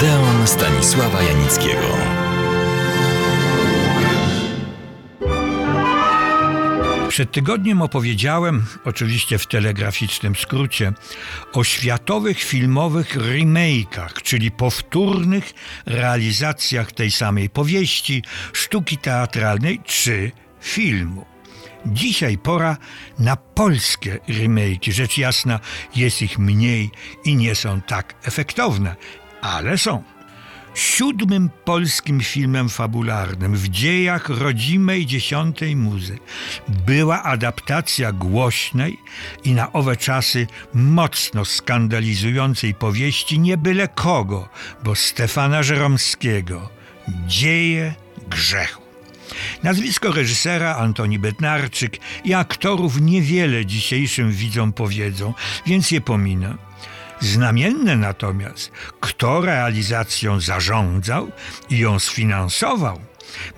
Odeon 0.00 0.46
Stanisława 0.46 1.22
Janickiego. 1.22 1.96
Przed 7.08 7.32
tygodniem 7.32 7.82
opowiedziałem, 7.82 8.64
oczywiście 8.84 9.38
w 9.38 9.46
telegraficznym 9.46 10.36
skrócie, 10.36 10.92
o 11.52 11.64
światowych 11.64 12.42
filmowych 12.42 13.16
remake'ach, 13.16 14.22
czyli 14.22 14.50
powtórnych 14.50 15.52
realizacjach 15.86 16.92
tej 16.92 17.10
samej 17.10 17.50
powieści, 17.50 18.22
sztuki 18.52 18.98
teatralnej 18.98 19.80
czy 19.84 20.32
filmu. 20.60 21.26
Dzisiaj 21.86 22.38
pora 22.38 22.76
na 23.18 23.36
polskie 23.36 24.18
remake'i. 24.28 24.92
Rzecz 24.92 25.18
jasna, 25.18 25.60
jest 25.96 26.22
ich 26.22 26.38
mniej 26.38 26.90
i 27.24 27.36
nie 27.36 27.54
są 27.54 27.80
tak 27.80 28.14
efektowne, 28.22 28.96
ale 29.40 29.78
są. 29.78 30.02
Siódmym 30.74 31.50
polskim 31.64 32.20
filmem 32.20 32.68
fabularnym 32.68 33.56
w 33.56 33.68
dziejach 33.68 34.28
rodzimej 34.28 35.06
dziesiątej 35.06 35.76
muzy 35.76 36.18
była 36.68 37.22
adaptacja 37.22 38.12
głośnej 38.12 38.98
i 39.44 39.52
na 39.52 39.72
owe 39.72 39.96
czasy 39.96 40.46
mocno 40.74 41.44
skandalizującej 41.44 42.74
powieści 42.74 43.38
nie 43.38 43.56
byle 43.56 43.88
kogo, 43.88 44.48
bo 44.84 44.94
Stefana 44.94 45.62
Żeromskiego 45.62 46.68
Dzieje 47.26 47.94
grzechu. 48.28 48.82
Nazwisko 49.62 50.12
reżysera 50.12 50.76
Antoni 50.76 51.18
Bednarczyk 51.18 51.98
i 52.24 52.34
aktorów 52.34 53.00
niewiele 53.00 53.66
dzisiejszym 53.66 54.32
widzom 54.32 54.72
powiedzą, 54.72 55.34
więc 55.66 55.90
je 55.90 56.00
pominę. 56.00 56.69
Znamienne 57.20 57.96
natomiast, 57.96 58.70
kto 59.00 59.40
realizacją 59.40 60.40
zarządzał 60.40 61.32
i 61.70 61.78
ją 61.78 61.98
sfinansował. 61.98 63.00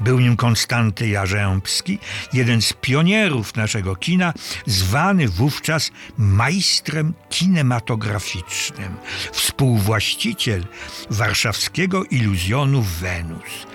Był 0.00 0.20
nim 0.20 0.36
Konstanty 0.36 1.08
Jarzębski, 1.08 1.98
jeden 2.32 2.62
z 2.62 2.72
pionierów 2.72 3.56
naszego 3.56 3.96
kina, 3.96 4.32
zwany 4.66 5.28
wówczas 5.28 5.90
majstrem 6.18 7.14
kinematograficznym, 7.30 8.96
współwłaściciel 9.32 10.64
warszawskiego 11.10 12.04
iluzjonu 12.04 12.82
Wenus. 12.82 13.66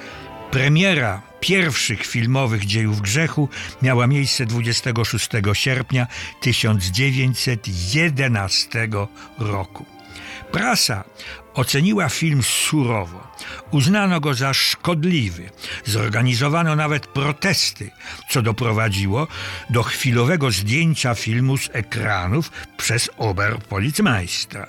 Premiera 0.52 1.22
pierwszych 1.40 2.06
filmowych 2.06 2.66
dziejów 2.66 3.02
grzechu 3.02 3.50
miała 3.82 4.08
miejsce 4.08 4.46
26 4.46 5.30
sierpnia 5.54 6.08
1911 6.42 8.88
roku. 9.40 9.86
Prasa 10.52 11.04
oceniła 11.54 12.10
film 12.10 12.44
surowo. 12.44 13.28
Uznano 13.72 14.20
go 14.20 14.34
za 14.34 14.54
szkodliwy. 14.54 15.50
Zorganizowano 15.86 16.76
nawet 16.76 17.08
protesty, 17.08 17.92
co 18.30 18.42
doprowadziło 18.42 19.28
do 19.70 19.84
chwilowego 19.84 20.52
zdjęcia 20.52 21.16
filmu 21.16 21.58
z 21.58 21.70
ekranów 21.74 22.52
przez 22.78 23.10
Oberpolizmeistra. 23.18 24.68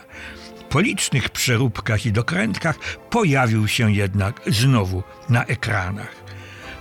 Po 0.71 0.81
licznych 0.81 1.29
przeróbkach 1.29 2.07
i 2.07 2.13
dokrętkach 2.13 2.79
pojawił 3.11 3.69
się 3.69 3.93
jednak 3.93 4.41
znowu 4.47 5.03
na 5.29 5.45
ekranach. 5.45 6.15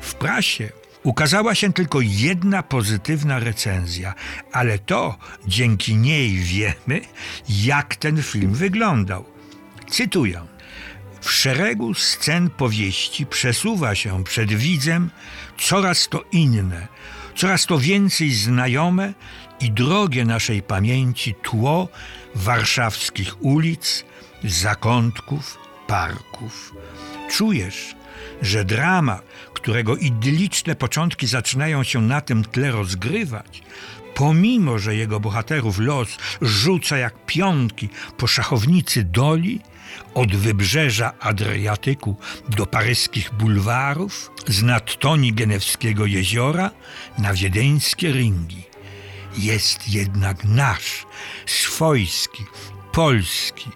W 0.02 0.14
prasie 0.14 0.70
ukazała 1.04 1.56
się 1.56 1.74
tylko 1.74 2.00
jedna 2.02 2.64
pozytywna 2.64 3.40
recenzja, 3.40 4.14
ale 4.52 4.80
to 4.80 5.18
dzięki 5.48 5.96
niej 5.96 6.32
wiemy, 6.32 7.02
jak 7.50 7.96
ten 7.96 8.24
film 8.24 8.54
wyglądał. 8.54 9.26
Cytuję. 9.90 10.42
W 11.22 11.32
szeregu 11.32 11.94
scen 11.94 12.50
powieści 12.50 13.26
przesuwa 13.26 13.96
się 13.96 14.24
przed 14.24 14.54
widzem 14.54 15.10
coraz 15.60 16.08
to 16.08 16.24
inne, 16.32 16.88
coraz 17.36 17.66
to 17.66 17.80
więcej 17.80 18.32
znajome 18.32 19.14
i 19.60 19.72
drogie 19.72 20.26
naszej 20.26 20.62
pamięci 20.62 21.36
tło 21.44 21.88
warszawskich 22.36 23.44
ulic, 23.44 24.06
zakątków, 24.44 25.58
parków. 25.88 26.74
Czujesz, 27.32 27.96
że 28.42 28.66
drama, 28.66 29.20
którego 29.54 29.96
idylliczne 29.96 30.76
początki 30.76 31.28
zaczynają 31.28 31.84
się 31.84 32.02
na 32.02 32.22
tym 32.22 32.44
tle 32.44 32.72
rozgrywać, 32.72 33.64
pomimo 34.16 34.80
że 34.80 34.96
jego 34.96 35.20
bohaterów 35.20 35.80
los 35.80 36.18
rzuca 36.42 36.98
jak 36.98 37.26
pionki 37.26 37.90
po 38.18 38.28
szachownicy 38.28 39.04
doli, 39.04 39.62
od 40.14 40.36
wybrzeża 40.36 41.14
Adriatyku 41.20 42.16
do 42.50 42.66
paryskich 42.66 43.34
bulwarów, 43.34 44.32
z 44.48 44.64
nadtoni 44.64 45.34
genewskiego 45.34 46.06
jeziora 46.06 46.72
na 47.18 47.34
wiedeńskie 47.34 48.12
ringi. 48.12 48.64
Jest 49.36 49.90
jednak 49.90 50.44
nasz, 50.44 51.06
swojski, 51.46 52.44
polski 52.92 53.70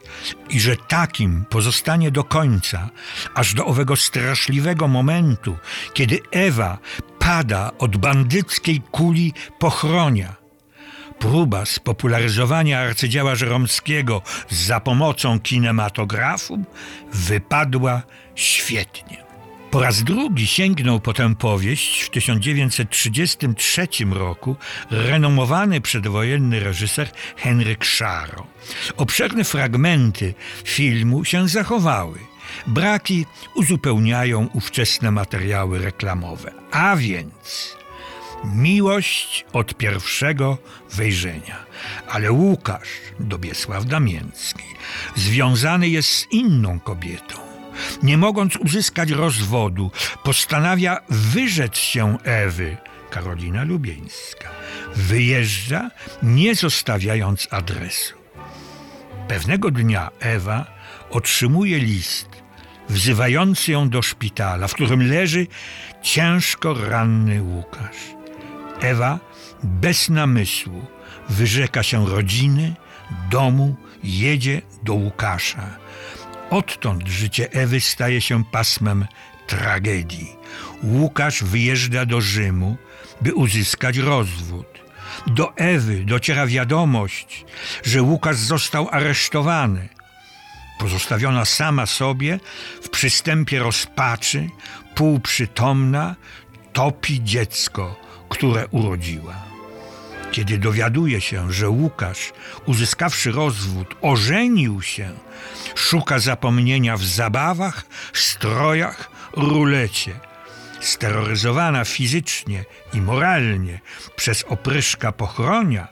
i 0.50 0.60
że 0.60 0.78
takim 0.78 1.46
pozostanie 1.50 2.12
do 2.12 2.24
końca, 2.24 2.90
aż 3.36 3.54
do 3.54 3.66
owego 3.66 3.96
straszliwego 3.96 4.88
momentu, 4.88 5.58
kiedy 5.94 6.20
Ewa 6.32 6.78
pada 7.20 7.72
od 7.78 7.98
bandyckiej 7.98 8.82
kuli 8.92 9.34
pochronia. 9.60 10.36
Próba 11.20 11.66
spopularyzowania 11.66 12.80
arcydzieła 12.80 13.36
Żeromskiego 13.36 14.22
za 14.50 14.80
pomocą 14.80 15.40
kinematografu 15.40 16.64
wypadła 17.14 18.02
świetnie. 18.36 19.31
Po 19.72 19.80
raz 19.82 20.04
drugi 20.04 20.48
sięgnął 20.48 21.00
po 21.00 21.14
tę 21.14 21.36
powieść 21.36 22.02
w 22.02 22.10
1933 22.10 23.88
roku 24.12 24.56
renomowany 24.90 25.82
przedwojenny 25.82 26.60
reżyser 26.60 27.10
Henryk 27.38 27.84
Szaro. 27.86 28.48
Obszerne 28.98 29.44
fragmenty 29.44 30.34
filmu 30.64 31.26
się 31.26 31.48
zachowały. 31.48 32.20
Braki 32.68 33.26
uzupełniają 33.56 34.50
ówczesne 34.54 35.12
materiały 35.12 35.80
reklamowe. 35.80 36.52
A 36.72 36.96
więc 36.96 37.76
miłość 38.56 39.46
od 39.54 39.74
pierwszego 39.74 40.58
wejrzenia. 40.94 41.66
Ale 42.08 42.32
Łukasz, 42.32 42.90
Dobiesław 43.20 43.86
Damięcki, 43.86 44.64
związany 45.16 45.90
jest 45.90 46.10
z 46.10 46.28
inną 46.32 46.80
kobietą 46.80 47.51
nie 48.04 48.18
mogąc 48.18 48.56
uzyskać 48.56 49.12
rozwodu, 49.12 49.92
postanawia 50.24 51.00
wyrzec 51.10 51.78
się 51.78 52.18
Ewy, 52.24 52.78
Karolina 53.10 53.64
Lubieńska. 53.64 54.50
Wyjeżdża, 54.96 55.92
nie 56.24 56.56
zostawiając 56.56 57.48
adresu. 57.52 58.14
Pewnego 59.28 59.72
dnia 59.72 60.10
Ewa 60.20 60.66
otrzymuje 61.10 61.80
list 61.80 62.30
wzywający 62.90 63.72
ją 63.72 63.90
do 63.90 64.02
szpitala, 64.02 64.68
w 64.68 64.74
którym 64.74 65.10
leży 65.10 65.48
ciężko 66.02 66.74
ranny 66.74 67.44
Łukasz. 67.44 67.98
Ewa 68.82 69.20
bez 69.64 70.10
namysłu 70.10 70.86
wyrzeka 71.30 71.84
się 71.84 72.10
rodziny, 72.10 72.76
domu, 73.32 73.76
jedzie 74.04 74.62
do 74.84 74.94
Łukasza 74.94 75.82
Odtąd 76.52 77.08
życie 77.08 77.52
Ewy 77.52 77.82
staje 77.82 78.22
się 78.22 78.44
pasmem 78.46 79.06
tragedii. 79.48 80.36
Łukasz 80.84 81.44
wyjeżdża 81.44 82.06
do 82.06 82.22
Rzymu, 82.22 82.78
by 83.22 83.34
uzyskać 83.34 83.98
rozwód. 83.98 84.68
Do 85.28 85.56
Ewy 85.56 86.06
dociera 86.06 86.48
wiadomość, 86.48 87.46
że 87.84 88.02
Łukasz 88.02 88.38
został 88.38 88.90
aresztowany. 88.90 89.90
Pozostawiona 90.80 91.46
sama 91.46 91.86
sobie, 91.86 92.40
w 92.82 92.90
przystępie 92.90 93.60
rozpaczy, 93.60 94.50
półprzytomna, 94.96 96.16
topi 96.74 97.24
dziecko, 97.24 98.00
które 98.30 98.68
urodziła. 98.68 99.51
Kiedy 100.32 100.58
dowiaduje 100.58 101.22
się, 101.22 101.54
że 101.54 101.70
Łukasz, 101.70 102.34
uzyskawszy 102.66 103.32
rozwód, 103.32 103.96
ożenił 104.02 104.82
się, 104.82 105.12
szuka 105.76 106.20
zapomnienia 106.20 106.98
w 106.98 107.04
zabawach, 107.04 107.86
strojach, 108.14 109.12
rulecie. 109.34 110.20
Steroryzowana 110.80 111.86
fizycznie 111.86 112.66
i 112.94 113.02
moralnie 113.02 113.80
przez 114.16 114.44
opryszka 114.44 115.12
pochronia, 115.12 115.88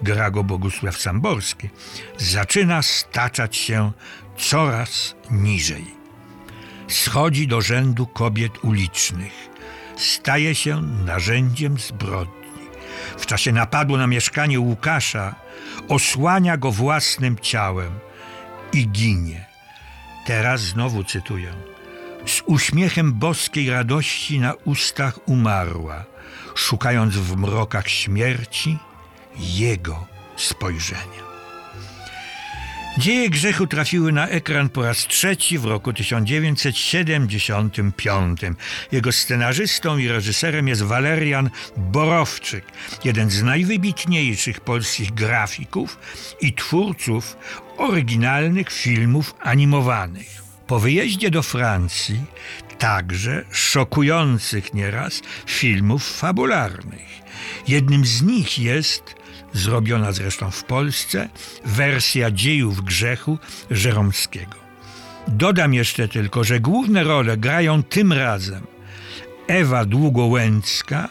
gra 0.00 0.30
go 0.30 0.44
Bogusław 0.44 0.96
Samborski, 0.96 1.68
zaczyna 2.18 2.82
staczać 2.82 3.56
się 3.56 3.92
coraz 4.36 5.14
niżej. 5.30 5.84
Schodzi 6.88 7.46
do 7.46 7.60
rzędu 7.60 8.06
kobiet 8.06 8.64
ulicznych, 8.64 9.48
staje 9.96 10.54
się 10.54 10.82
narzędziem 10.82 11.78
zbrodni 11.78 12.37
w 13.16 13.26
czasie 13.26 13.52
napadu 13.52 13.96
na 13.96 14.06
mieszkanie 14.06 14.60
Łukasza 14.60 15.34
osłania 15.88 16.56
go 16.56 16.72
własnym 16.72 17.36
ciałem 17.38 17.90
i 18.72 18.88
ginie. 18.88 19.46
Teraz 20.26 20.60
znowu 20.60 21.04
cytuję. 21.04 21.52
Z 22.26 22.42
uśmiechem 22.46 23.12
boskiej 23.12 23.70
radości 23.70 24.40
na 24.40 24.54
ustach 24.54 25.18
umarła, 25.28 26.04
szukając 26.54 27.14
w 27.14 27.36
mrokach 27.36 27.88
śmierci 27.88 28.78
jego 29.36 30.06
spojrzenia. 30.36 31.27
Dzieje 32.98 33.30
grzechu 33.30 33.66
trafiły 33.66 34.12
na 34.12 34.28
ekran 34.28 34.68
po 34.68 34.82
raz 34.82 35.06
trzeci 35.06 35.58
w 35.58 35.64
roku 35.64 35.92
1975. 35.92 38.40
Jego 38.92 39.12
scenarzystą 39.12 39.98
i 39.98 40.08
reżyserem 40.08 40.68
jest 40.68 40.82
Walerian 40.82 41.50
Borowczyk, 41.76 42.64
jeden 43.04 43.30
z 43.30 43.42
najwybitniejszych 43.42 44.60
polskich 44.60 45.14
grafików 45.14 45.98
i 46.40 46.52
twórców 46.52 47.36
oryginalnych 47.76 48.70
filmów 48.70 49.34
animowanych. 49.40 50.42
Po 50.66 50.78
wyjeździe 50.78 51.30
do 51.30 51.42
Francji 51.42 52.20
także 52.78 53.44
szokujących 53.50 54.74
nieraz 54.74 55.22
filmów 55.46 56.18
fabularnych. 56.18 57.08
Jednym 57.68 58.04
z 58.04 58.22
nich 58.22 58.58
jest 58.58 59.18
zrobiona 59.52 60.12
zresztą 60.12 60.50
w 60.50 60.64
Polsce, 60.64 61.28
wersja 61.64 62.30
dziejów 62.30 62.84
grzechu 62.84 63.38
Żeromskiego. 63.70 64.56
Dodam 65.28 65.74
jeszcze 65.74 66.08
tylko, 66.08 66.44
że 66.44 66.60
główne 66.60 67.04
role 67.04 67.36
grają 67.36 67.82
tym 67.82 68.12
razem 68.12 68.66
Ewa 69.46 69.84
Długołęcka, 69.84 71.08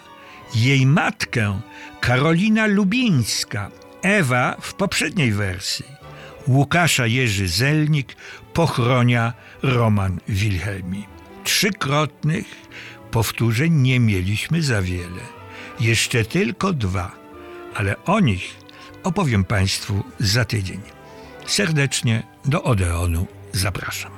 jej 0.56 0.86
matkę 0.86 1.62
Karolina 2.00 2.68
Lubińska, 2.68 3.72
Ewa 4.01 4.57
w 4.62 4.74
poprzedniej 4.74 5.31
wersji, 5.31 5.86
Łukasza 6.48 7.07
Jerzy 7.07 7.48
Zelnik, 7.48 8.16
pochronia 8.54 9.34
Roman 9.63 10.19
Wilhelmi. 10.28 11.06
Trzykrotnych 11.44 12.45
powtórzeń 13.12 13.74
nie 13.74 14.00
mieliśmy 14.00 14.62
za 14.62 14.81
wiele. 14.81 15.22
Jeszcze 15.80 16.25
tylko 16.25 16.74
dwa– 16.74 17.12
ale 17.77 18.03
o 18.03 18.19
nich 18.19 18.56
opowiem 19.03 19.44
Państwu 19.44 20.03
za 20.19 20.45
tydzień. 20.45 20.81
Serdecznie 21.45 22.24
do 22.45 22.63
Odeonu 22.63 23.27
zapraszam. 23.53 24.17